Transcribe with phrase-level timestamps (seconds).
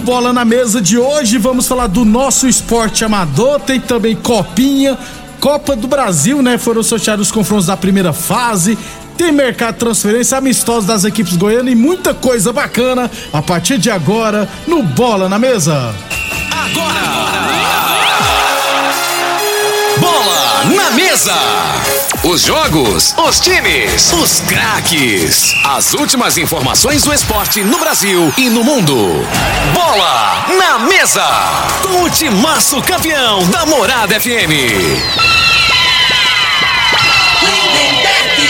[0.00, 4.96] No Bola na Mesa de hoje vamos falar do nosso esporte amador, tem também Copinha,
[5.38, 6.56] Copa do Brasil, né?
[6.56, 8.78] Foram sorteados os confrontos da primeira fase.
[9.18, 13.90] Tem mercado de transferência, amistosos das equipes goianas e muita coisa bacana a partir de
[13.90, 15.94] agora no Bola na Mesa.
[16.72, 17.59] Bola
[20.90, 21.38] na mesa.
[22.24, 25.54] Os jogos, os times, os craques.
[25.64, 28.94] As últimas informações do esporte no Brasil e no mundo.
[29.72, 31.24] Bola na mesa.
[31.82, 34.50] Com o timaço campeão da Morada FM.
[37.42, 38.48] Lindenberg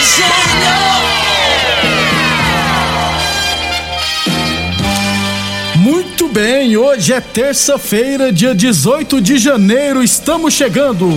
[5.77, 11.09] Muito bem, hoje é terça-feira, dia 18 de janeiro, estamos chegando.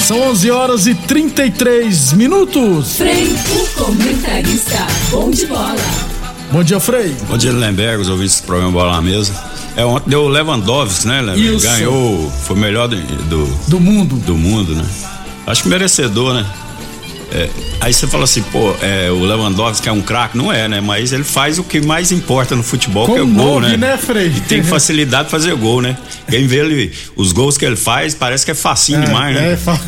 [0.00, 2.96] São 11 horas e 33 minutos.
[2.96, 4.86] Frei, o comentarista.
[5.10, 5.74] Bom de bola.
[6.52, 7.16] Bom dia, Frei.
[7.26, 9.32] Bom dia, Lemberg, os ouvintes do programa Bola na Mesa.
[9.76, 11.56] É, ontem deu o Lewandowski, né, Lemberg?
[11.56, 11.66] Isso.
[11.66, 14.16] Ganhou, foi o melhor do, do, Do mundo.
[14.16, 14.84] do mundo, né?
[15.46, 16.46] Acho que merecedor, né?
[17.34, 17.48] É,
[17.80, 20.36] aí você fala assim, pô, é, o Lewandowski é um craque?
[20.38, 20.80] Não é, né?
[20.80, 23.76] Mas ele faz o que mais importa no futebol, que é Com o gol, nove,
[23.76, 23.88] né?
[23.88, 24.28] né, Frei?
[24.28, 25.96] E tem facilidade de fazer gol, né?
[26.30, 29.52] Quem vê ele, os gols que ele faz, parece que é facinho demais, né?
[29.52, 29.80] É, fa-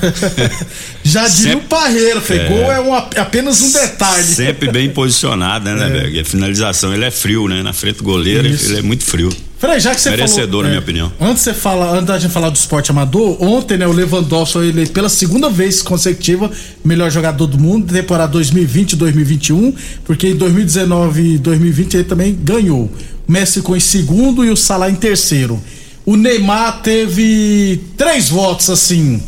[1.05, 2.41] Já diria o Parreira, Frei.
[2.41, 2.49] É.
[2.49, 4.25] Gol é um, apenas um detalhe.
[4.25, 6.17] Sempre bem posicionado, né, Lemberg?
[6.17, 7.63] E a finalização, ele é frio, né?
[7.63, 8.67] Na frente do goleiro, Isso.
[8.67, 9.31] ele é muito frio.
[9.59, 11.13] Frei, já que você Merecedor, falou, na é, minha opinião.
[11.19, 14.69] Antes você fala, antes da gente falar do esporte amador, ontem, né, o Lewandowski foi
[14.69, 16.51] eleito pela segunda vez consecutiva
[16.85, 19.75] melhor jogador do mundo, temporada 2020-2021,
[20.05, 22.91] porque em 2019 e 2020 ele também ganhou.
[23.27, 25.59] O Messi ficou em segundo e o Salah em terceiro.
[26.05, 29.23] O Neymar teve três votos, assim.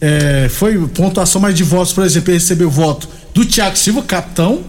[0.00, 4.60] é, foi pontuação mais de votos, por exemplo, ele recebeu voto do Thiago Silva, capitão,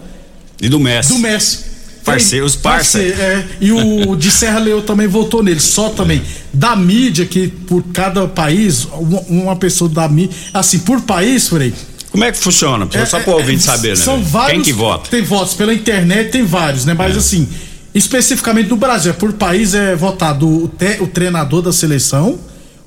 [0.60, 1.12] E do Messi.
[1.12, 1.75] do Messi.
[2.12, 2.98] Parceiros, parça.
[2.98, 6.22] Parceiro, é, e o de Serra Leão também votou nele, só também.
[6.52, 8.86] Da mídia, que por cada país,
[9.28, 10.34] uma, pessoa da mídia.
[10.54, 11.72] Assim, por país, Frei.
[12.10, 12.88] Como é que funciona?
[13.06, 13.96] Só para o ouvinte saber, né?
[13.96, 14.52] São vários.
[14.52, 15.10] Quem que vota?
[15.10, 16.94] Tem votos pela internet, tem vários, né?
[16.94, 17.46] Mas assim,
[17.94, 22.38] especificamente no Brasil, é por país é votado o, te- o treinador da seleção.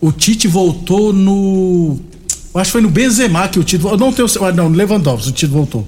[0.01, 2.00] O Tite voltou no.
[2.56, 3.84] Acho que foi no Benzema que o Tite.
[3.84, 4.28] Não tenho.
[4.44, 5.88] ah, Não, Lewandowski, o Tite voltou.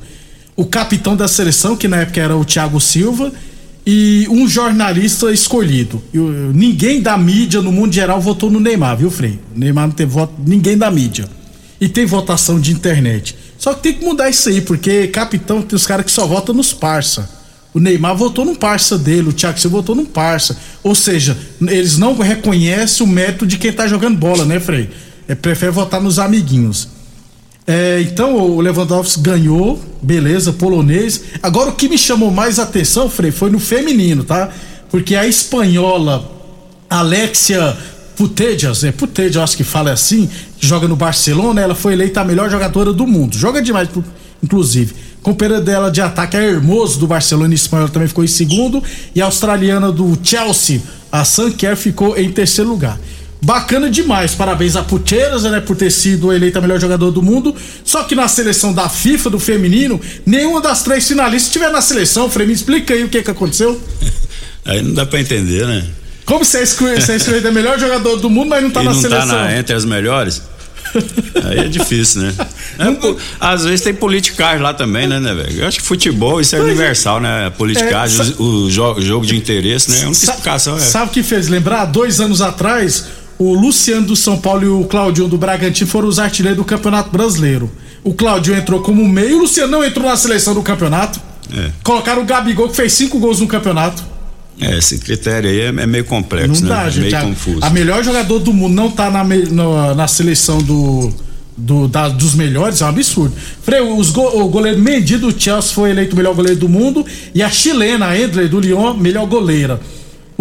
[0.55, 3.31] O capitão da seleção, que na época era o Thiago Silva,
[3.85, 6.01] e um jornalista escolhido.
[6.13, 9.39] E o- ninguém da mídia, no mundo geral, votou no Neymar, viu, Frei?
[9.55, 11.27] O Neymar não teve voto, ninguém da mídia.
[11.79, 13.35] E tem votação de internet.
[13.57, 16.53] Só que tem que mudar isso aí, porque capitão tem os caras que só votam
[16.53, 17.27] nos parça.
[17.73, 20.57] O Neymar votou num parça dele, o Thiago Silva votou num parça.
[20.83, 24.89] Ou seja, eles não reconhecem o mérito de quem tá jogando bola, né, Frei?
[25.27, 26.87] É, prefere votar nos amiguinhos.
[27.67, 31.21] É, então o Lewandowski ganhou, beleza, polonês.
[31.41, 34.49] Agora o que me chamou mais atenção, Frei, foi no feminino, tá?
[34.89, 36.29] Porque a espanhola
[36.89, 37.77] Alexia
[38.17, 42.21] Putellas, é Putellas, eu acho que fala assim, que joga no Barcelona, ela foi eleita
[42.21, 43.37] a melhor jogadora do mundo.
[43.37, 43.87] Joga demais,
[44.43, 44.93] inclusive.
[45.23, 48.83] Companheira dela de ataque, a Hermoso do Barcelona espanhol também ficou em segundo.
[49.15, 50.81] E a australiana do Chelsea,
[51.11, 52.99] a Sanker, ficou em terceiro lugar.
[53.43, 57.55] Bacana demais, parabéns a Putellas, né, por ter sido eleita a melhor jogadora do mundo.
[57.83, 62.29] Só que na seleção da FIFA, do feminino, nenhuma das três finalistas estiver na seleção.
[62.29, 63.81] Frei, me explica aí o que que aconteceu.
[64.63, 65.83] Aí não dá pra entender, né?
[66.23, 68.85] Como você é escolhido, você é escolhido melhor jogador do mundo, mas não tá e
[68.85, 69.27] na não seleção?
[69.27, 70.39] tá na- entre as melhores?
[71.45, 72.33] Aí é difícil, né?
[72.79, 75.61] É, pô, às vezes tem politicagem lá também, né, né, velho?
[75.61, 77.49] Eu acho que futebol, isso é universal, né?
[77.57, 79.97] Politicagem, É, o, o jo- jogo de interesse, né?
[80.03, 80.79] A única explicação é.
[80.79, 81.85] Sabe o que fez lembrar?
[81.85, 83.05] Dois anos atrás,
[83.43, 87.09] o Luciano do São Paulo e o Claudinho do Bragantino foram os artilheiros do Campeonato
[87.09, 87.69] Brasileiro.
[88.03, 91.19] O Claudinho entrou como meio, o Luciano não entrou na seleção do campeonato.
[91.53, 91.71] É.
[91.83, 94.03] Colocaram o Gabigol, que fez cinco gols no campeonato.
[94.59, 96.75] É, esse critério aí é, é meio complexo, Não né?
[96.75, 97.03] dá, É gente.
[97.05, 97.59] meio A, confuso.
[97.61, 101.11] a melhor jogador do mundo não tá na, na, na seleção do,
[101.57, 103.33] do- da- dos melhores, é um absurdo.
[103.63, 103.79] Frei,
[104.13, 107.03] go- o goleiro Mendy do Chelsea foi eleito o melhor goleiro do mundo
[107.33, 109.79] e a chilena, a Endler do Lyon, melhor goleira.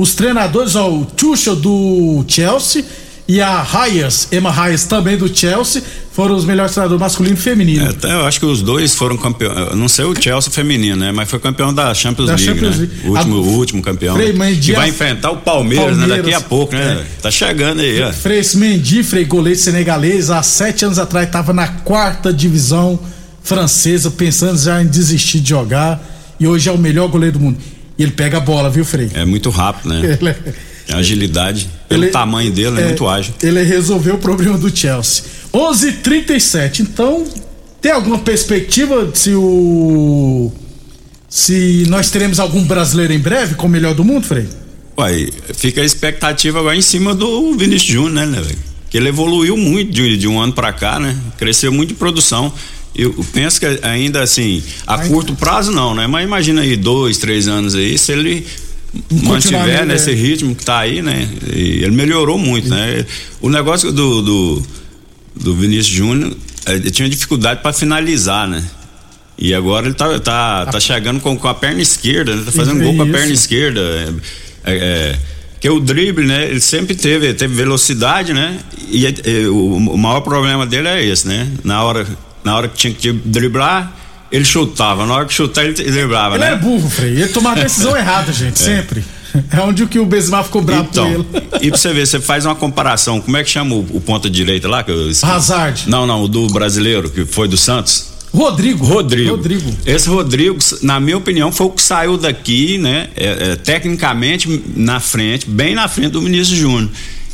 [0.00, 2.82] Os treinadores, ó, o Tuchel do Chelsea
[3.28, 5.82] e a Hayes, Emma Hayes também do Chelsea,
[6.12, 7.84] foram os melhores treinadores masculino e feminino.
[7.84, 9.56] É, até eu acho que os dois foram campeões.
[9.70, 11.12] eu Não sei o Chelsea feminino, né?
[11.12, 12.88] Mas foi campeão da Champions Da League, Champions né?
[12.88, 13.08] League.
[13.08, 14.14] O último, A- o último campeão.
[14.16, 14.38] Frei, né?
[14.38, 16.06] mas que dia- vai enfrentar o Palmeiras, né?
[16.08, 16.42] Daqui a Palmeiras.
[16.44, 17.04] pouco, né?
[17.18, 17.20] É.
[17.22, 18.10] Tá chegando aí, ó.
[18.12, 22.98] Frei Mendy, Frei goleiro senegalês, há sete anos atrás estava na quarta divisão
[23.42, 26.02] francesa, pensando já em desistir de jogar,
[26.40, 27.58] e hoje é o melhor goleiro do mundo.
[28.00, 29.10] E ele pega a bola, viu, Frei?
[29.12, 30.16] É muito rápido, né?
[30.18, 31.68] Ele, é- agilidade.
[31.86, 33.34] Pelo ele- tamanho dele, é, muito ágil.
[33.42, 35.24] Ele resolveu o problema do Chelsea.
[35.52, 36.80] 11:37.
[36.80, 37.24] Então,
[37.78, 40.50] tem alguma perspectiva de se o
[41.28, 44.48] se nós teremos algum brasileiro em breve como melhor do mundo, Frei?
[44.96, 48.58] Uai, fica a expectativa agora em cima do Vinícius Júnior, né, né, velho?
[48.88, 51.14] Que ele evoluiu muito de, de um ano pra cá, né?
[51.36, 52.50] Cresceu muito de produção.
[53.00, 56.06] Eu penso que ainda assim, a curto prazo não, né?
[56.06, 58.46] Mas imagina aí dois, três anos aí, se ele
[59.10, 61.26] mantiver nesse ritmo que tá aí, né?
[61.50, 63.06] E ele melhorou muito, né?
[63.40, 64.62] O negócio do, do,
[65.34, 66.36] do Vinícius Júnior,
[66.66, 68.62] eh, ele tinha dificuldade pra finalizar, né?
[69.38, 72.42] E agora ele tá, tá, tá chegando com, com a perna esquerda, né?
[72.44, 73.80] Tá fazendo gol com a perna esquerda.
[73.80, 75.18] É, é, é,
[75.58, 76.50] que o drible, né?
[76.50, 78.58] Ele sempre teve, teve velocidade, né?
[78.90, 81.48] E é, é, o, o maior problema dele é esse, né?
[81.64, 82.06] Na hora,
[82.44, 83.92] na hora que tinha que driblar,
[84.30, 85.04] ele chutava.
[85.06, 86.52] Na hora que chutar, ele driblava, Ele né?
[86.52, 87.10] é burro, Frei.
[87.12, 89.04] Ele tomou a decisão errada, gente, sempre.
[89.52, 91.26] É onde o que o Benzema ficou bravo Então, com ele.
[91.62, 94.28] e pra você ver, você faz uma comparação, como é que chama o, o ponta
[94.28, 94.82] direita lá?
[94.82, 95.08] Que eu?
[95.22, 95.88] Hazard.
[95.88, 98.10] Não, não, o do brasileiro, que foi do Santos.
[98.32, 98.84] Rodrigo.
[98.84, 99.30] Rodrigo.
[99.32, 99.72] Rodrigo.
[99.84, 103.08] Esse Rodrigo, na minha opinião, foi o que saiu daqui, né?
[103.16, 106.90] é, é, tecnicamente na frente, bem na frente do Vinícius Júnior.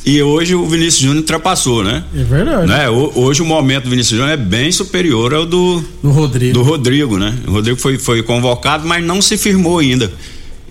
[0.09, 2.05] E hoje o Vinícius Júnior ultrapassou, né?
[2.17, 2.69] É verdade.
[2.69, 2.89] Né?
[2.89, 6.55] Ho- Hoje o momento do Vinícius Júnior é bem superior ao do, Do Rodrigo.
[6.55, 7.37] do Rodrigo, né?
[7.47, 10.13] O Rodrigo foi, foi convocado, mas não se firmou ainda.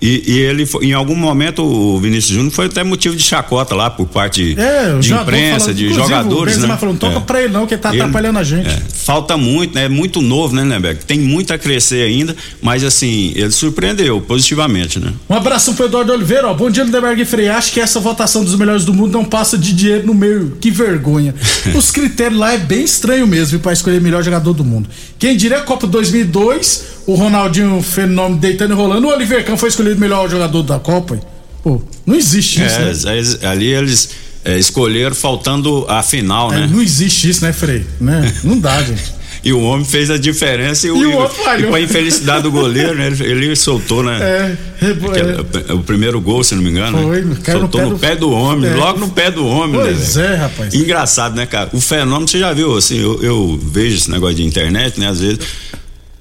[0.02, 3.90] E, e ele, em algum momento, o Vinícius Júnior foi até motivo de chacota lá
[3.90, 6.80] por parte É, o de imprensa, falando- de o jogadores, Benzema né?
[6.80, 7.20] falou, não toca É.
[7.22, 8.68] pra ele não, que ele tá atrapalhando a gente.
[8.68, 9.86] é, falta muito, né?
[9.86, 11.04] É muito novo, né, Lemberg?
[11.06, 15.12] Tem muito a crescer ainda, mas assim, ele surpreendeu positivamente, né?
[15.30, 16.54] Um abração pro Eduardo Oliveira, ó.
[16.54, 17.48] Bom dia, Lindeberg e Frei.
[17.48, 20.58] Acho que essa votação dos melhores do mundo não passa de dinheiro no meio.
[20.60, 21.34] Que vergonha.
[21.74, 24.88] Os critérios lá é bem estranho mesmo, pra escolher melhor jogador do mundo.
[25.18, 30.02] Quem diria Copa 2002, o Ronaldinho fenômeno deitando e rolando, o Oliver Kahn foi escolhido
[30.02, 31.20] melhor jogador da Copa.
[31.64, 32.94] Pô, não existe isso, né?
[33.08, 34.10] É, eles- ali eles
[34.44, 36.70] é, escolheram faltando a final, É, né?
[36.72, 37.86] não existe isso, né, Frei?
[38.00, 38.32] Né?
[38.44, 39.16] Não dá, gente.
[39.46, 41.68] E o homem fez a diferença e o, E o outro falhou.
[41.68, 43.06] e com a infelicidade do goleiro, né?
[43.06, 44.18] Ele, ele soltou, né?
[44.20, 45.74] É, rebo- Aquele- é.
[45.74, 46.98] O primeiro gol, se não me engano.
[47.04, 47.36] Foi, né?
[47.44, 48.74] caiu no Soltou pé no do- pé do homem, É.
[48.74, 49.84] logo no pé do homem, né?
[49.84, 50.74] Pois é, rapaz.
[50.74, 51.70] Engraçado, né, cara?
[51.74, 55.10] O fenômeno, você já viu, assim, eu, eu vejo esse negócio de internet, né?
[55.10, 55.38] Às vezes,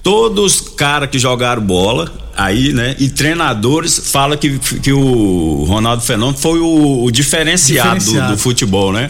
[0.05, 2.95] todos os caras que jogaram bola aí, né?
[2.99, 8.33] E treinadores falam que, que o Ronaldo Fenômeno foi o, o diferenciado, do- Diferenciado.
[8.33, 9.09] Do, futebol, né?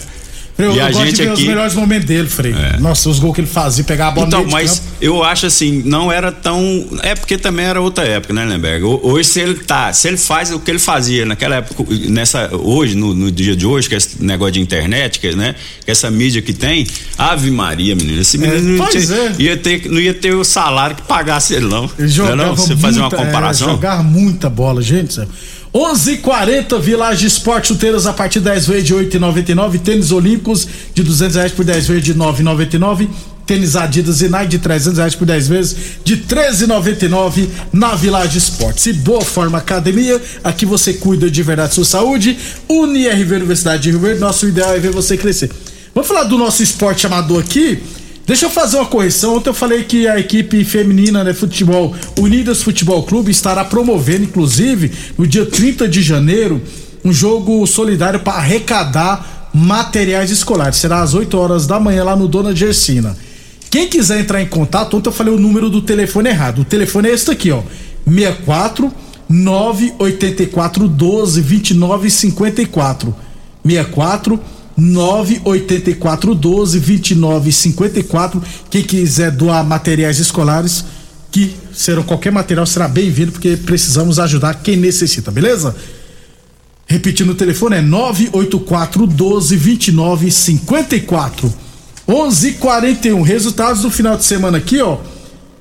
[0.57, 1.41] Eu, e eu a gosto gente de ver aqui.
[1.41, 2.55] os melhores momentos dele, Frei.
[2.79, 6.09] Nossa, os gols que ele fazia, pegar a bola Então, mas eu acho assim, não
[6.09, 6.87] era tão.
[7.03, 8.85] É porque também era outra época, né, Lemberg?
[8.85, 12.55] Ho- Hoje, se ele tá, se ele faz o que ele fazia naquela época, nessa,
[12.55, 15.55] hoje, no, no dia de hoje, que é esse negócio de internet, que, né?
[15.83, 18.21] Que essa mídia que tem, Ave Maria, menino.
[18.21, 19.35] Esse menino não, pois tinha- é.
[19.37, 21.83] ia ter, não ia ter o salário que pagasse ele, não.
[21.83, 22.55] Ele Não é jogava não?
[22.55, 23.69] Você fazer uma muita- é, comparação?
[23.71, 25.15] jogar muita bola, gente.
[25.15, 25.27] céu.
[25.75, 29.77] 11:40 Village Esporte chuteiras a partir de 10 vezes de 8,99.
[29.79, 33.09] Tênis Olímpicos de 200 reais por 10 vezes de 9,99.
[33.45, 38.85] Tênis Adidas e Nike de 300 reais por 10 vezes de 13,99 na Village Esportes.
[38.85, 42.37] E Boa Forma Academia, aqui você cuida de verdade da sua saúde.
[42.69, 45.51] UniRV Universidade de Rio Verde, nosso ideal é ver você crescer.
[45.93, 47.83] Vamos falar do nosso esporte amador aqui.
[48.25, 49.35] Deixa eu fazer uma correção.
[49.35, 54.91] Ontem eu falei que a equipe feminina de futebol, Unidas Futebol Clube, estará promovendo, inclusive,
[55.17, 56.61] no dia 30 de janeiro,
[57.03, 60.77] um jogo solidário para arrecadar materiais escolares.
[60.77, 63.15] Será às 8 horas da manhã lá no Dona Gersina.
[63.69, 66.59] Quem quiser entrar em contato, ontem eu falei o número do telefone errado.
[66.61, 67.61] O telefone é esse aqui, ó.
[68.07, 68.91] 64
[69.29, 73.15] 984 12 29 54.
[73.63, 74.39] 64
[74.77, 78.43] 98412 2954.
[78.69, 80.85] Quem quiser doar materiais escolares,
[81.31, 85.75] que serão qualquer material será bem-vindo porque precisamos ajudar quem necessita, beleza?
[86.87, 91.53] Repetindo o telefone é 984 12 29 54.
[92.07, 94.99] 11:41 Resultados do final de semana aqui, ó.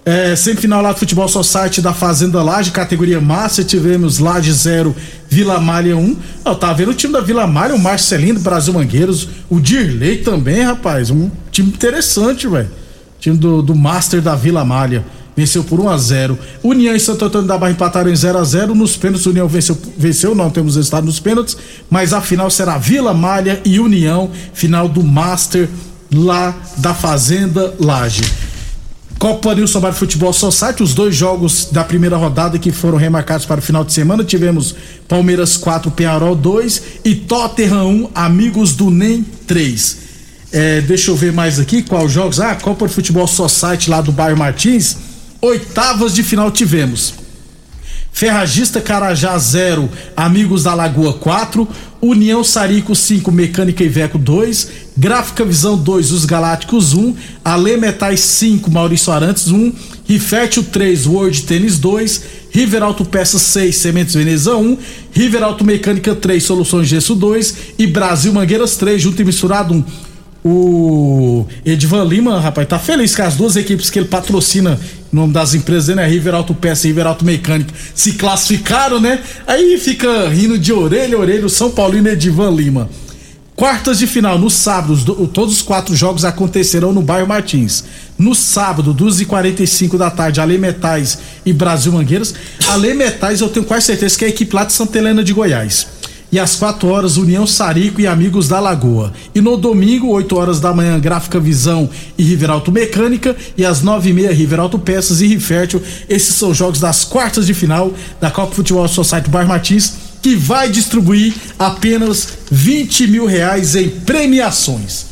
[0.06, 4.94] É, semifinal lá do Futebol Society da Fazenda Laje, categoria Master, tivemos Laje 0,
[5.30, 6.16] Vila Malha 1.
[6.44, 10.61] Ó, tá vendo o time da Vila Malha, o Marcelino Brasil Mangueiros, o Dirley também,
[10.61, 11.11] rapaz.
[11.11, 12.68] Um time interessante, velho.
[13.18, 15.02] Time do, do Master da Vila Malha.
[15.34, 18.44] Venceu por 1 a 0 União e Santo Antônio da Barra empataram em 0 a
[18.44, 21.56] 0 Nos pênaltis, União venceu, venceu, não temos resultado nos pênaltis,
[21.90, 25.68] mas a final será Vila Malha e União, final do Master
[26.12, 28.23] lá da Fazenda Laje.
[29.25, 33.59] Copa Nilson Bar Futebol Society, os dois jogos da primeira rodada que foram remarcados para
[33.59, 34.76] o final de semana, tivemos
[35.09, 39.97] Palmeiras 4, Penharol 2 e Tottenham 1, Amigos do NEM 3.
[40.52, 42.38] É, deixa eu ver mais aqui qual jogos.
[42.38, 44.95] Ah, Copa de Futebol Society lá do bairro Martins,
[45.40, 47.14] oitavas de final tivemos.
[48.14, 51.66] Ferragista Carajá 0, Amigos da Lagoa 4,
[52.00, 57.12] União Sarico 5, Mecânica Iveco 2, Gráfica Visão 2, Os Galácticos 1,
[57.44, 59.73] Ale Metais 5, Maurício Arantes 1,
[60.04, 64.78] Rifértil 3, World Tênis 2, Riveralto Peças 6, Sementes Veneza 1,
[65.11, 70.13] Riveralto Mecânica 3, Soluções Gesso 2 e Brasil Mangueiras 3, junto e misturado 1.
[70.45, 74.79] O Edvan Lima, rapaz, tá feliz que as duas equipes que ele patrocina,
[75.11, 76.07] em nome das empresas, né?
[76.07, 79.21] River Auto Peça e River Auto Mecânica, se classificaram, né?
[79.47, 82.91] Aí fica rindo de orelha a orelha o São Paulino Edvan Lima.
[83.57, 87.85] Quartas de final, no sábado, do- todos os quatro jogos acontecerão no bairro Martins.
[88.19, 92.35] No sábado, 2h45 da tarde, Ale Metais e Brasil Mangueiras.
[92.69, 95.33] Ale Metais, eu tenho quase certeza que é a equipe lá de Santa Helena de
[95.33, 95.87] Goiás.
[96.35, 99.12] E às 4 horas, União Sarico e Amigos da Lagoa.
[99.33, 101.88] E no domingo, 8 horas da manhã, Gráfica Visão
[102.19, 103.37] e Riveralto Mecânica.
[103.57, 105.81] E às 9 e meia, Riveralto Peças e Rifértil.
[106.09, 110.35] Esses são os jogos das quartas de final da Copa Futebol Society Bairro Martins, que
[110.35, 115.07] vai distribuir apenas 20 mil reais em premiações.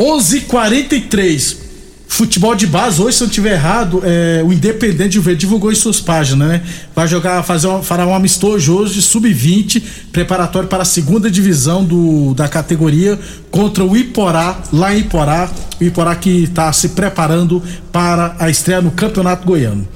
[0.00, 1.65] 11:43
[2.08, 5.72] Futebol de base, hoje, se eu não estiver errado, é, o Independente de Verde divulgou
[5.72, 6.62] em suas páginas, né?
[6.94, 9.82] Vai jogar, fazer um, fará um amistoso hoje de sub-20,
[10.12, 13.18] preparatório para a segunda divisão do, da categoria
[13.50, 15.50] contra o Iporá, lá em Iporá.
[15.80, 19.86] O Iporá que está se preparando para a estreia no Campeonato Goiano.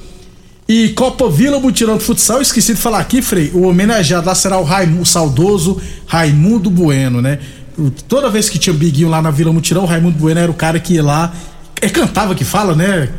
[0.67, 4.57] E Copa Vila Mutirão de Futsal, esqueci de falar aqui, Frei, o homenageado lá será
[4.57, 7.39] o, Raimundo, o saudoso Raimundo Bueno, né?
[8.07, 10.79] Toda vez que tinha Biguinho lá na Vila Mutirão, o Raimundo Bueno era o cara
[10.79, 11.33] que ia lá.
[11.81, 13.09] É cantava que fala, né?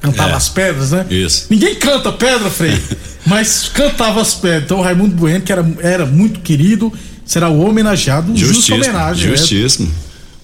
[0.00, 0.34] Cantava É.
[0.34, 1.06] as pedras, né?
[1.10, 1.46] Isso.
[1.50, 2.76] Ninguém canta pedra, Frei,
[3.26, 4.64] mas cantava as pedras.
[4.64, 6.92] Então o Raimundo Bueno, que era, era muito querido,
[7.24, 9.30] será o homenageado, justa homenagem.
[9.30, 9.36] né?
[9.36, 9.92] Justíssimo.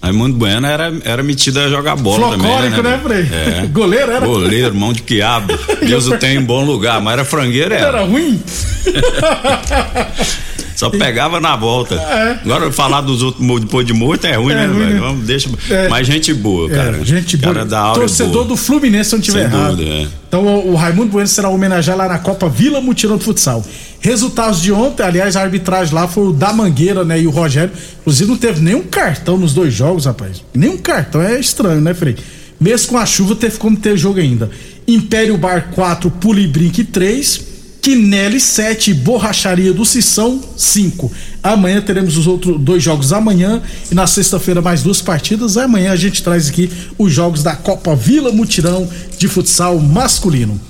[0.05, 2.93] Raimundo Bueno era, era metido a jogar bola Flocórico, também.
[2.93, 3.29] né, Frei?
[3.33, 3.67] É.
[3.73, 4.27] Goleiro era?
[4.27, 5.53] Goleiro, mão de quiabo.
[5.87, 7.87] Deus o tem em bom lugar, mas era frangueiro, era.
[7.89, 8.41] Era ruim?
[10.77, 11.95] Só pegava na volta.
[11.95, 12.39] É.
[12.45, 14.95] Agora falar dos outros depois de morto é ruim, É né, ruim, velho?
[14.95, 15.01] né?
[15.01, 15.49] Vamos, deixa.
[15.71, 15.89] É.
[15.89, 16.99] Mas gente boa, cara.
[17.01, 17.55] É, gente boa.
[17.55, 17.95] Cara da aula.
[18.01, 18.45] Torcedor boa.
[18.47, 19.77] do Fluminense, se não tiver Sem errado.
[19.77, 20.07] dúvida, é.
[20.29, 23.65] Então o, o Raimundo Bueno será homenageado lá na Copa Vila Mutirão de Futsal.
[24.05, 27.19] Resultados de ontem, aliás, a arbitragem lá foi o da Mangueira, né?
[27.23, 27.73] E o Rogério.
[28.03, 30.45] Inclusive, não teve nenhum cartão nos dois jogos, rapaz.
[30.53, 32.15] Nenhum cartão, é estranho, né, Frei?
[32.61, 34.51] Mesmo com a chuva, teve como ter jogo ainda.
[34.87, 37.55] Império Bar 4, Pulibrinque 3.
[37.81, 41.11] Quinelli 7, Borracharia do Sissão 5.
[41.43, 45.57] Amanhã teremos os outros dois jogos amanhã e na sexta-feira mais duas partidas.
[45.57, 50.61] Amanhã a gente traz aqui os jogos da Copa Vila Mutirão de futsal masculino.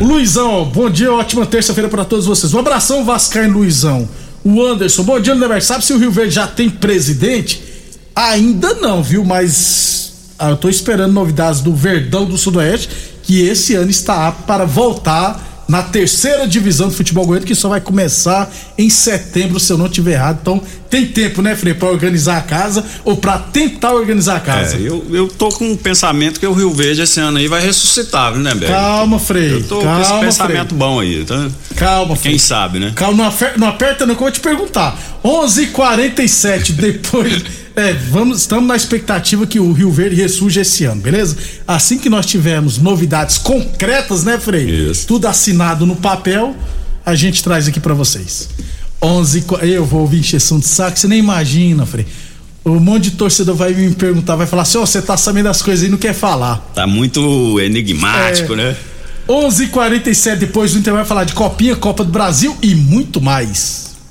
[0.00, 2.52] O Luizão, bom dia, ótima terça-feira pra todos vocês.
[2.54, 4.08] Um abração, Vascaíno Luizão.
[4.42, 5.62] O Anderson, bom dia, Never.
[5.62, 7.62] Sabe se o Rio Verde já tem presidente?
[8.16, 9.24] Ainda não, viu?
[9.24, 12.88] Mas ah, eu tô esperando novidades do Verdão do Sudoeste,
[13.22, 17.68] que esse ano está apto para voltar na terceira divisão do futebol goiano, que só
[17.68, 20.38] vai começar em setembro, se eu não tiver errado.
[20.42, 20.60] Então,
[20.90, 24.76] tem tempo, né, Frei, pra organizar a casa ou pra tentar organizar a casa.
[24.76, 27.62] É, eu, eu tô com um pensamento que o Rio Verde esse ano aí vai
[27.64, 28.72] ressuscitar, viu, né, Bego?
[28.72, 29.52] Calma, Frei.
[29.52, 30.24] Eu tô com calma, esse Frei.
[30.24, 31.48] pensamento bom aí, tá?
[31.76, 32.32] Calma, Frei.
[32.32, 32.92] Quem sabe, né?
[32.96, 34.98] Calma, não aperta, não aperta não que eu vou te perguntar.
[35.24, 37.44] 11:47 depois,
[37.76, 41.36] é, vamos, estamos na expectativa que o Rio Verde ressurja esse ano, beleza?
[41.66, 44.90] Assim que nós tivermos novidades concretas, né, Frei?
[44.90, 45.06] Isso.
[45.06, 46.54] Tudo assinado no papel,
[47.04, 48.48] a gente traz aqui pra vocês.
[49.02, 52.06] 11 qu- eu vou ouvir encheção de saco, você nem imagina, Frei.
[52.64, 55.62] Um monte de torcedor vai me perguntar, vai falar assim: "Ó, você tá sabendo das
[55.62, 56.56] coisas e não quer falar".
[56.74, 58.56] Tá muito enigmático, É.
[58.56, 58.76] né?
[59.26, 63.89] 11:47 depois do Inter vai falar de Copinha, Copa do Brasil e muito mais.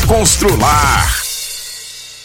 [0.00, 1.31] Constrular.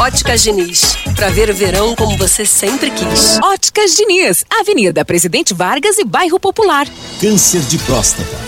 [0.00, 3.36] Óticas Diniz, pra ver o verão como você sempre quis.
[3.42, 6.86] Óticas Diniz, Avenida Presidente Vargas e Bairro Popular.
[7.20, 8.47] Câncer de próstata,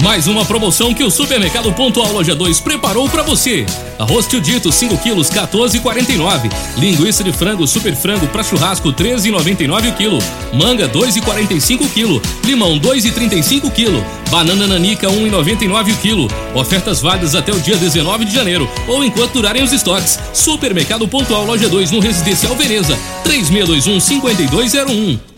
[0.00, 3.66] Mais uma promoção que o Supermercado Pontual Loja 2 preparou para você.
[3.98, 6.48] Arroz tio dito 5 quilos 14,49.
[6.76, 10.18] Linguiça de frango super frango para churrasco 13,99 o quilo.
[10.54, 12.22] Manga 2,45 o quilo.
[12.44, 14.04] Limão 2,35 quilo.
[14.30, 16.28] Banana nanica 1,99 o quilo.
[16.54, 20.16] Ofertas válidas até o dia 19 de janeiro ou enquanto durarem os estoques.
[20.32, 25.37] Supermercado Pontual Loja 2 no Residencial Veneza 3621 5201.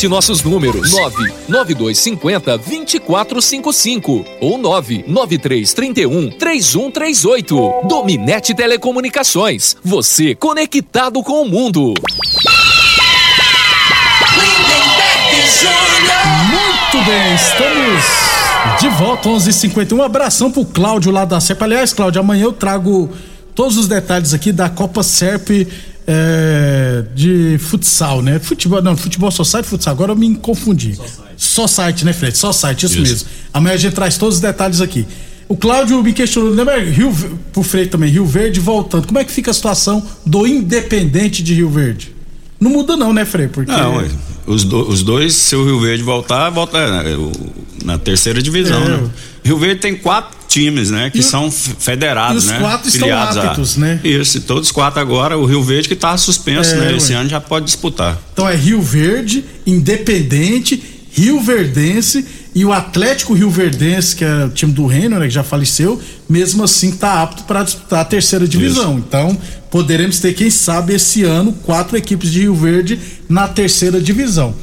[0.01, 7.87] Anote nossos números: 99250 2455 ou 99331 3138.
[7.87, 9.75] Dominete Telecomunicações.
[9.83, 11.93] Você conectado com o mundo.
[16.49, 18.03] Muito bem, estamos
[18.79, 21.65] de volta, 11:51 h 51 Um abração pro Cláudio lá da Serpa.
[21.65, 23.09] Aliás, Cláudio, amanhã eu trago
[23.53, 25.49] todos os detalhes aqui da Copa Serp
[26.07, 28.39] é, de futsal, né?
[28.39, 29.93] Futebol, não, futebol só site futsal.
[29.93, 30.97] Agora eu me confundi.
[31.37, 32.37] Só site, né, Fred?
[32.37, 33.11] Só site, isso, Isso.
[33.11, 33.27] mesmo.
[33.53, 35.05] Amanhã a gente traz todos os detalhes aqui.
[35.47, 37.13] O Cláudio me questionou, lembra Rio,
[37.51, 39.05] pro Freire também, Rio Verde voltando.
[39.07, 42.15] Como é que fica a situação do Independente de Rio Verde?
[42.59, 43.47] Não muda não, né, Frei?
[43.47, 44.07] Porque Não, ué,
[44.45, 47.31] os, do- os dois, se o Rio Verde voltar, volta é, o-
[47.83, 48.89] na terceira divisão, É.
[48.89, 49.09] né?
[49.43, 51.09] Rio Verde tem quatro times, né?
[51.09, 52.59] Que E são federados, e os né?
[52.59, 53.99] quatro estão Filiados a- aptos, né?
[54.03, 56.85] Isso, e todos quatro agora, o Rio Verde que tá suspenso, É, né?
[56.87, 56.97] ué.
[56.97, 58.19] Esse ano já pode disputar.
[58.33, 60.81] Então é Rio Verde, Independente,
[61.13, 65.33] Rio Verdense e o Atlético Rio Verdense, que é o time do Reino, né, que
[65.33, 68.97] já faleceu, mesmo assim está apto para disputar a terceira divisão.
[68.97, 69.37] Então,
[69.69, 74.53] poderemos ter, quem sabe, esse ano, quatro equipes de Rio Verde na terceira divisão.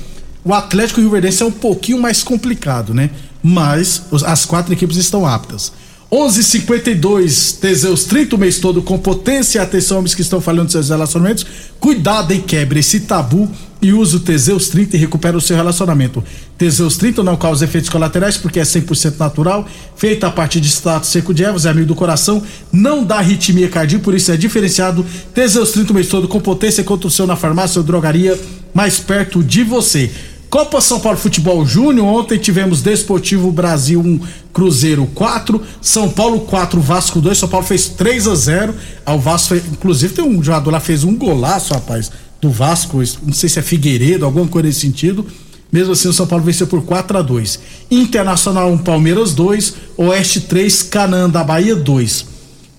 [0.45, 3.11] O Atlético Rio Verdense é um pouquinho mais complicado, né?
[3.43, 5.73] Mas as quatro equipes estão aptas.
[6.11, 9.61] 11:52 Teseus 30 o mês todo com potência.
[9.61, 11.45] Atenção, homens que estão falando de seus relacionamentos.
[11.79, 13.49] Cuidado e quebre esse tabu
[13.81, 16.25] e use o Teseus 30 e recupera o seu relacionamento.
[16.57, 21.07] Teseus 30 não causa efeitos colaterais porque é 100% natural, feita a partir de extrato
[21.07, 25.05] seco de ervas, é amigo do coração, não dá arritmia cardíaca, por isso é diferenciado.
[25.35, 28.39] Teseus 30 o mês todo com potência contra o seu na farmácia ou drogaria
[28.75, 30.11] mais perto de você.
[30.51, 34.21] Copa São Paulo Futebol Júnior, ontem tivemos Desportivo Brasil 1,
[34.53, 39.49] Cruzeiro 4, São Paulo 4, Vasco 2, São Paulo fez 3 a 0 ao Vasco,
[39.49, 43.59] foi- inclusive tem um jogador lá fez um golaço, rapaz, do Vasco, não sei se
[43.59, 45.27] é Figueiredo, alguma coisa nesse sentido.
[45.71, 47.59] Mesmo assim, o São Paulo venceu por 4 a 2
[47.91, 52.25] Internacional 1, Palmeiras 2, Oeste 3, Canaã da Bahia 2.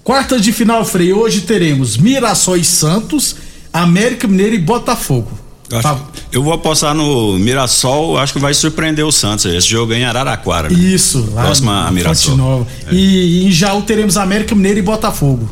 [0.04, 3.36] Quartas de final, Frei, hoje teremos Mirassol e Santos,
[3.72, 5.30] América Mineiro e Botafogo.
[5.72, 6.00] Eu, acho-
[6.32, 9.46] eu vou apostar no Mirassol, acho que vai surpreender o Santos.
[9.46, 10.70] Esse jogo é em Araraquara.
[10.70, 10.80] né?
[10.80, 12.36] Isso, lá Próxima a Mirassol.
[12.38, 12.68] Nova.
[12.88, 12.94] É.
[12.94, 15.50] E em Jaú teremos América Mineiro e Botafogo.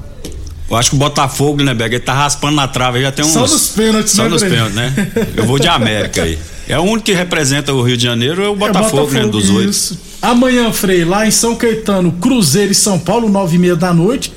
[0.70, 1.96] Eu acho que o Botafogo, né, Bega?
[1.96, 3.32] Ele tá raspando na trave, já tem uns.
[3.32, 5.12] Só nos pênaltis, Só né, nos pênaltis, né?
[5.38, 6.38] Eu vou de América aí.
[6.68, 9.26] É o único que representa o Rio de Janeiro, é o Botafogo, né?
[9.28, 9.98] Dos oito.
[10.22, 14.34] Amanhã, Frei, lá em São Caetano, Cruzeiro e São Paulo, nove e meia da noite.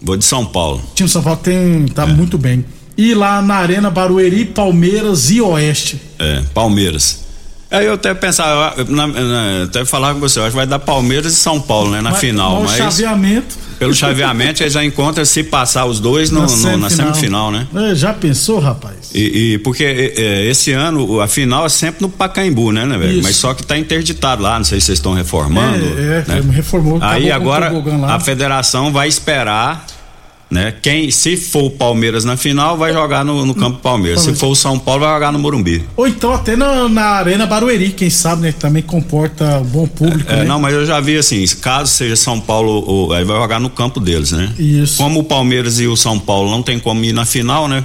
[0.00, 0.78] Vou de São Paulo.
[0.92, 2.06] O time de São Paulo tem, tá É.
[2.06, 2.64] muito bem.
[2.98, 6.00] E lá na Arena Barueri, Palmeiras e Oeste.
[6.18, 7.20] É, Palmeiras.
[7.70, 10.78] Aí eu até pensava, na- na- até falar com você, eu acho que vai dar
[10.78, 12.00] Palmeiras e São Paulo, né?
[12.00, 13.56] Na Mas- final, mas mas chaveamento.
[13.78, 17.68] pelo chaveamento ele já encontra se passar os dois no- no- na, semifinal, né?
[17.74, 18.96] É, já pensou, rapaz?
[19.14, 22.96] E, e porque é, é, esse ano a final é sempre no Pacaembu, né, né,
[22.96, 23.12] velho?
[23.12, 23.22] Isso.
[23.22, 25.84] Mas só que tá interditado lá, não sei se vocês estão reformando.
[25.98, 26.50] É, é, né?
[26.50, 26.98] reformou.
[27.02, 27.70] Aí agora
[28.08, 29.86] a federação vai esperar,
[30.50, 30.72] né?
[30.80, 34.22] Quem, se for o Palmeiras na final, vai jogar no, no campo Palmeiras.
[34.22, 35.84] Se for o São Paulo, vai jogar no Morumbi.
[35.96, 38.52] Ou então até na, na Arena Barueri, quem sabe, né?
[38.58, 40.44] Também comporta um bom público, É, né?
[40.44, 43.68] não, mas eu já vi assim, caso seja São Paulo, ou, aí vai jogar no
[43.68, 44.52] campo deles, né?
[44.58, 44.96] Isso.
[44.96, 47.84] Como o Palmeiras e o São Paulo não tem como ir na final, né?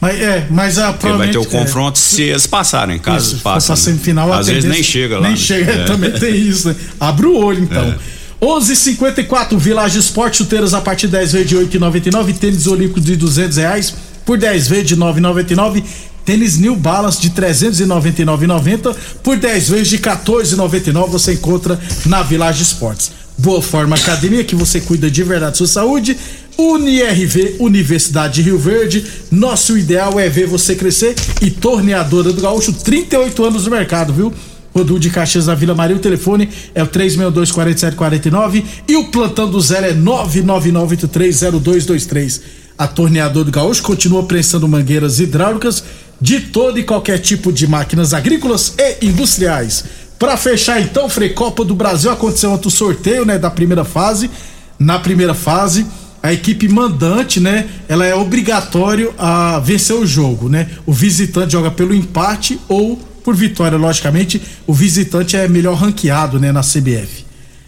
[0.00, 1.44] Mas é, mas a Porque vai ter o é.
[1.44, 3.66] confronto se eles passarem, caso Isso, passem.
[3.66, 5.22] for pra semifinal, Às vezes nem chega lá.
[5.24, 5.36] Nem né?
[5.36, 5.84] chega, É.
[5.84, 6.76] também tem isso, né?
[6.98, 7.94] Abre o olho então.
[8.40, 13.56] 11:54 Village Esporte, chuteiras a partir de 10 vezes de 8,99, tênis olímpicos de 200
[13.58, 15.82] reais por 10 vezes de 9,99.
[16.24, 23.10] Tênis New Balance de 399,90 por 10 vezes de 14,99 você encontra na Village Esportes.
[23.36, 26.16] Boa Forma Academia, que você cuida de verdade da sua saúde.
[26.58, 29.04] UniRV, Universidade de Rio Verde.
[29.30, 31.14] Nosso ideal é ver você crescer.
[31.40, 34.32] E Torneadora do Gaúcho, 38 anos no mercado, viu?
[34.80, 39.60] Rodul de Caxias na Vila Maria, o telefone é o 362-4749 e o plantão do
[39.60, 42.40] zero é 999830223.
[42.78, 45.84] A Torneadora do Gaúcho continua prensando mangueiras hidráulicas
[46.18, 49.84] de todo e qualquer tipo de máquinas agrícolas e industriais.
[50.18, 54.30] Para fechar então, Frecopa do Brasil aconteceu ontem o sorteio, né, da primeira fase.
[54.78, 55.84] Na primeira fase,
[56.22, 60.70] a equipe mandante, né, ela é obrigatório a vencer o jogo, né?
[60.86, 64.40] O visitante joga pelo empate ou por vitória, logicamente.
[64.66, 67.24] O visitante é melhor ranqueado, né, na CBF.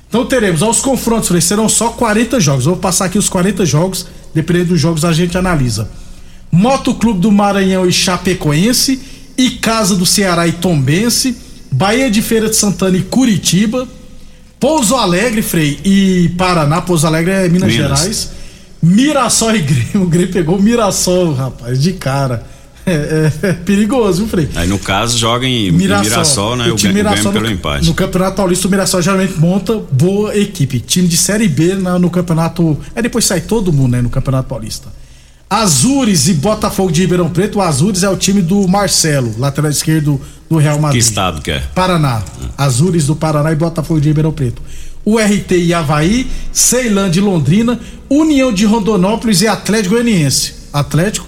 [0.09, 2.67] Então teremos aos confrontos, Frei, serão só 40 jogos.
[2.67, 5.89] Eu vou passar aqui os 40 jogos, dependendo dos jogos a gente analisa.
[6.51, 9.01] Moto Clube do Maranhão e Chapecoense,
[9.39, 11.35] e Casa do Ceará e Tombense,
[11.71, 13.89] Bahia de Feira de Santana e Curitiba,
[14.61, 17.73] Pouso Alegre, Frei, e Paraná, Pouso Alegre é Minas, Minas.
[17.73, 18.31] Gerais,
[18.83, 22.47] Mirassol e Grêmio, o Grêmio pegou o Mirassol, rapaz, de cara.
[22.85, 24.49] É, é, é perigoso, viu, Frei?
[24.55, 26.71] Aí no caso joga em Mirassol, Mirassol né?
[26.71, 27.87] O, time ganho, Mirassol pelo no, empate.
[27.87, 30.81] No Campeonato Paulista, o Mirassol geralmente monta boa equipe.
[30.81, 32.79] Time de Série B na, no Campeonato.
[32.95, 34.03] É depois sai todo mundo, né?
[34.03, 34.89] No Campeonato Paulista.
[35.49, 37.59] Azures e Botafogo de Ribeirão Preto.
[37.59, 40.19] O Azures é o time do Marcelo, lateral esquerdo
[40.49, 41.03] do Real Que Madrid.
[41.03, 41.61] estado que é?
[41.75, 42.23] Paraná.
[42.57, 44.63] Azures do Paraná e Botafogo de Ribeirão Preto.
[45.05, 50.55] O RT e Havaí, Ceilândia e Londrina, União de Rondonópolis e Atlético Goianiense.
[50.73, 51.27] Atlético,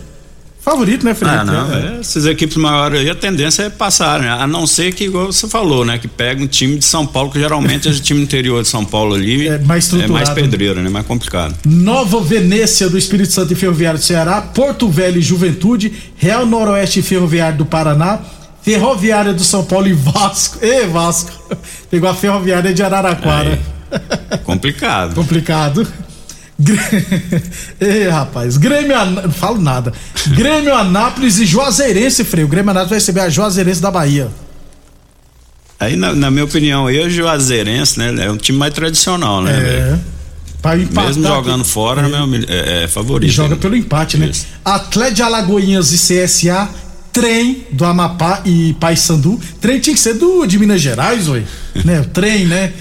[0.64, 1.36] favorito, né, Felipe?
[1.36, 1.74] Ah, não.
[1.74, 1.96] É.
[1.96, 4.30] é, essas equipes maiores aí, a tendência é passar, né?
[4.30, 5.98] A não ser que, igual você falou, né?
[5.98, 8.84] Que pega um time de São Paulo, que geralmente é o time interior de São
[8.84, 9.46] Paulo ali.
[9.46, 10.34] É mais É mais estruturado.
[10.34, 10.88] pedreiro, né?
[10.88, 11.54] Mais complicado.
[11.66, 17.00] Nova Venécia do Espírito Santo e Ferroviário do Ceará, Porto Velho e Juventude, Real Noroeste
[17.00, 18.20] e Ferroviário do Paraná,
[18.62, 20.58] Ferroviária do São Paulo e Vasco.
[20.64, 21.30] Ê, Vasco!
[21.90, 23.58] Pegou a Ferroviária de Araraquara.
[24.44, 25.14] Complicado.
[25.14, 25.86] Complicado.
[27.80, 29.92] Ê, rapaz, Grêmio, não falo nada.
[30.28, 32.46] Grêmio Anápolis e Juazeirense, Freio.
[32.46, 34.28] O Grêmio Anápolis vai receber a Juazeirense da Bahia.
[35.80, 38.26] Aí, na, na minha opinião, o Juazeirense, né?
[38.26, 39.98] É um time mais tradicional, né?
[40.62, 42.08] Pra empatar Mesmo aqui- jogando fora, É.
[42.08, 43.30] né, é, é E favorito.
[43.32, 44.30] joga pelo empate, né?
[44.64, 46.68] Atlético de Alagoinhas e CSA,
[47.12, 49.38] trem do Amapá e Paysandu.
[49.60, 51.44] Trem tinha que ser do, de Minas Gerais, oi.
[51.84, 52.00] né?
[52.00, 52.72] O trem, né?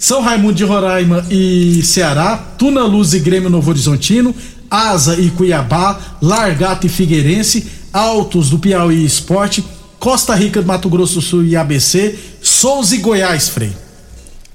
[0.00, 4.34] São Raimundo de Roraima e Ceará, Tuna Luz e Grêmio Novo Horizontino,
[4.70, 9.62] Asa e Cuiabá, Largato e Figueirense, Altos do Piauí Esporte,
[9.98, 13.72] Costa Rica do Mato Grosso do Sul e ABC, Souza e Goiás, Frei.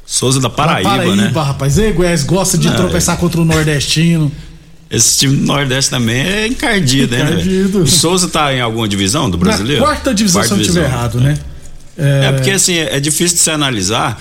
[0.04, 1.32] Souza da Paraíba, Paraíba, né?
[1.36, 1.78] rapaz.
[1.78, 4.32] E Goiás gosta de Não, tropeçar contra o Nordestino.
[4.90, 7.22] Esse time do Nordeste também é encardido, né?
[7.24, 7.70] Encardido.
[7.70, 7.84] velho?
[7.84, 9.82] O Souza tá em alguma divisão do brasileiro?
[9.82, 11.38] Na quarta divisão, se eu não estiver errado, né?
[11.98, 14.20] É, porque assim, é, é difícil de se analisar.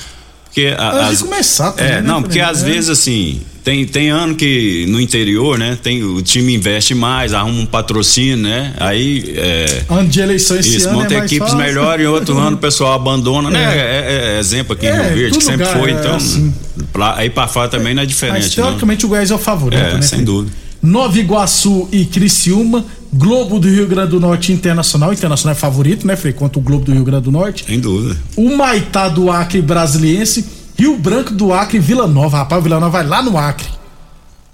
[0.54, 2.66] Porque a- as- começar também, É, né, não, porque às É.
[2.66, 5.76] vezes assim, tem, tem ano que no interior, né?
[5.82, 8.72] Tem, o time investe mais, arruma um patrocínio, né?
[8.78, 9.34] Aí.
[9.36, 12.60] É, Ano de eleição esse isso, ano monta é equipes melhores e outro ano o
[12.60, 13.64] pessoal abandona, né?
[13.64, 13.78] É.
[13.78, 16.14] É, é exemplo aqui em É, Rio Verde, que sempre foi, é então.
[16.14, 16.54] assim.
[16.92, 18.66] pra- aí pra fora também não é Mas diferente, não.
[18.66, 20.02] teoricamente o Goiás é o favorito, né?
[20.02, 20.54] sem dúvida.
[20.80, 22.84] Nova Iguaçu e Criciúma,
[23.16, 25.12] Globo do Rio Grande do Norte Internacional.
[25.12, 26.32] Internacional é favorito, né, Frei?
[26.32, 27.64] Contra o Globo do Rio Grande do Norte.
[27.64, 28.16] Sem dúvida.
[28.36, 30.44] O Maitá do Acre Brasiliense,
[30.76, 32.38] Rio Branco do Acre Vila Nova.
[32.38, 33.66] Rapaz, o Vila Nova vai lá no Acre.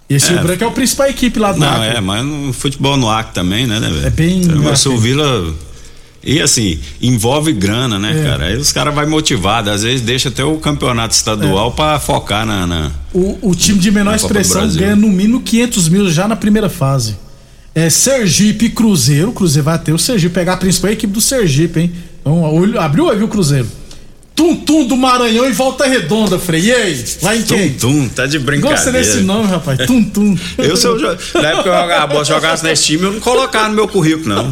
[0.09, 0.35] Esse É.
[0.35, 1.97] Rio Branco é o principal equipe lá do Não, Acre.
[1.97, 4.07] é, mas no futebol no Acre também, né, né, velho?
[4.07, 5.55] É bem Então, o Vila.
[6.23, 8.25] E assim, envolve grana, né, É.
[8.25, 8.45] cara?
[8.47, 12.67] Aí os caras vai motivado, às vezes deixa até o campeonato estadual pra focar na.
[12.67, 16.69] na- O, o time de menor expressão ganha no mínimo 500 mil já na primeira
[16.69, 17.17] fase.
[17.85, 19.31] É Sergipe e Cruzeiro.
[19.31, 21.93] O Cruzeiro vai ter o Sergipe, pegar a principal equipe do Sergipe, hein?
[22.21, 23.67] Então, olho, abriu aí, viu, Cruzeiro?
[24.35, 26.63] Tum Tum do Maranhão e Volta Redonda, Frei.
[26.63, 27.05] E aí?
[27.21, 27.71] Vai em quem?
[27.75, 28.77] Tum, tá de brincadeira.
[28.77, 29.79] Gosta desse nome, rapaz.
[29.87, 30.37] Tum Tum.
[30.59, 33.75] Eu, se eu, na época que eu jogava jogasse nesse time, eu não colocava no
[33.75, 34.51] meu currículo, não.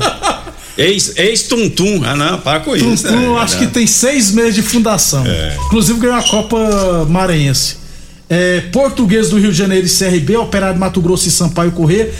[0.76, 2.02] Ex- Ex-tum-tum.
[2.04, 3.06] ah, não, para com Tum isso.
[3.08, 3.38] Tum, né?
[3.40, 3.60] acho Não.
[3.66, 5.24] que tem seis meses de fundação.
[5.26, 5.56] É.
[5.66, 7.76] Inclusive ganhou a Copa Maranhense.
[8.30, 12.12] É, Português do Rio de Janeiro e CRB, Operário de Mato Grosso e Sampaio Corrêa,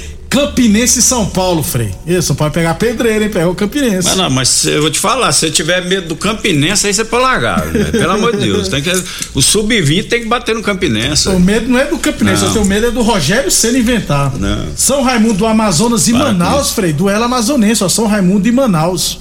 [0.47, 1.93] Campinense e São Paulo, Frei.
[2.07, 3.31] Paulo vai pegar pedreiro, hein?
[3.31, 4.07] Pega o Campinense.
[4.09, 7.05] Mas não, mas eu vou te falar, se você tiver medo do Campinense, aí você
[7.05, 7.85] pode largar, né?
[7.91, 8.69] Pelo amor de Deus.
[8.69, 8.91] Tem que,
[9.35, 11.29] o sub-20 tem que bater no Campinense.
[11.29, 12.51] O medo não é do Campinense, Não.
[12.51, 14.33] o teu medo é do Rogério Senna inventar.
[14.37, 14.67] Não.
[14.77, 16.75] São Raimundo do Amazonas e Para Manaus, isso.
[16.75, 16.93] Frei.
[16.93, 17.89] Duelo amazonense, ó.
[17.89, 19.19] São Raimundo e Manaus.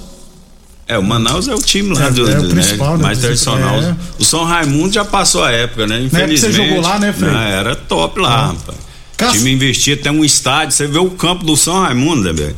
[0.86, 3.02] É, o Manaus é o time lá É, do, é o do- principal, né?
[3.02, 3.76] mais tradicional.
[3.78, 3.94] É.
[4.18, 5.96] O São Raimundo já passou a época, né?
[5.96, 6.68] época que você Infelizmente.
[6.68, 7.30] jogou lá, né, Frei?
[7.30, 8.46] Não, era top lá, Ah.
[8.46, 8.87] rapaz.
[9.18, 10.74] Cas- O time investia até um estádio.
[10.74, 12.54] Você vê o campo do São Raimundo, né?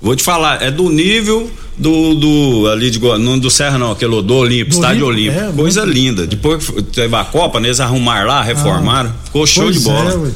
[0.00, 4.20] Vou te falar, é do nível do, do ali de não do Serra não, aquele
[4.22, 6.26] do Olímpico, estádio Olímpico, é, Coisa linda.
[6.26, 10.28] Depois que teve a Copa, né, eles arrumaram lá, reformaram, ficou show de bola.
[10.28, 10.30] é,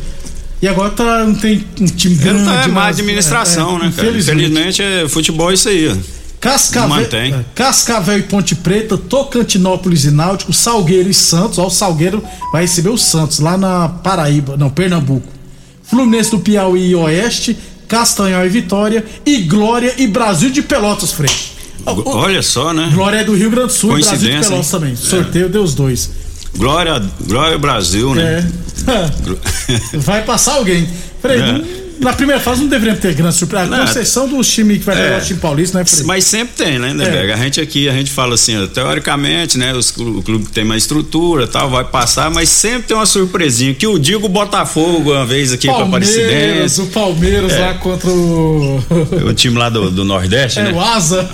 [0.62, 2.42] e agora tá, não tem um time grande.
[2.42, 4.08] Então, é má mas- administração, é, né, cara?
[4.08, 4.82] Infelizmente.
[4.82, 5.88] É, futebol é isso aí.
[5.88, 5.96] ó.
[6.38, 11.58] Cascavel, Não é, Cascavel e Ponte Preta, Tocantinópolis e Náutico, Salgueiro e Santos.
[11.58, 15.26] Ó, o Salgueiro vai receber o Santos lá na Paraíba, não, Pernambuco.
[15.88, 17.56] Fluminense do Piauí e Oeste,
[17.88, 21.30] Castanhal e Vitória e Glória e Brasil de Pelotas, Frei.
[21.84, 22.90] Olha só, né?
[22.92, 24.70] Glória é do Rio Grande do Sul e Brasil de Pelotas hein?
[24.70, 24.92] também.
[24.92, 24.96] É.
[24.96, 26.10] Sorteio deu os dois.
[26.56, 28.50] Glória, glória Brasil, né?
[28.86, 29.96] É.
[29.98, 30.88] Vai passar alguém.
[31.20, 31.85] Frei, É.
[32.00, 33.66] na primeira fase não deveria ter grande surpresa.
[33.66, 35.18] Não, Com exceção dos times que vai pegar É.
[35.18, 36.04] o time paulista, né, Frei?
[36.04, 37.32] Mas sempre tem, né, Neberg?
[37.32, 40.64] A gente aqui, a gente fala assim, ó, teoricamente, né, os, o clube que tem
[40.64, 43.74] mais estrutura tal, vai passar, mas sempre tem uma surpresinha.
[43.74, 46.80] Que o digo Botafogo uma vez aqui com a Palmeiras, Aparecidense.
[46.82, 47.58] o Palmeiras É.
[47.60, 48.82] lá contra o.
[49.28, 50.72] O time lá do, do Nordeste, É, né?
[50.72, 51.28] o Asa.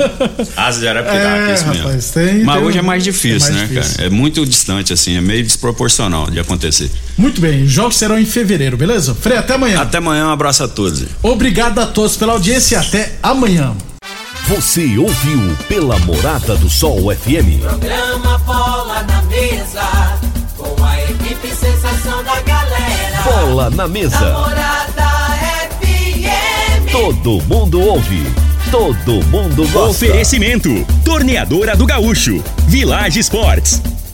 [0.56, 1.82] Asa de Arapiraca, É, isso mesmo.
[1.84, 3.96] rapaz, tem- Mas tem hoje um- é mais difícil, é mais né, difícil.
[3.96, 4.06] cara?
[4.06, 6.90] É muito distante, assim, é meio desproporcional de acontecer.
[7.16, 9.14] Muito bem, os jogos serão em fevereiro, beleza?
[9.14, 9.80] Frei, até amanhã.
[9.80, 11.04] Até amanhã, um abraço a todos.
[11.22, 13.74] Obrigado a todos pela audiência e até amanhã.
[14.48, 17.60] Você ouviu pela Morada do Sol FM.
[17.60, 20.18] Programa Bola na Mesa,
[20.56, 23.22] com a equipe sensação da galera.
[23.24, 24.18] Bola na mesa.
[24.18, 25.10] Namorada
[25.80, 26.90] FM.
[26.90, 28.22] Todo mundo ouve.
[28.70, 30.06] Todo mundo gosta.
[30.06, 30.68] Oferecimento:
[31.04, 33.91] Torneadora do Gaúcho, Village Sports.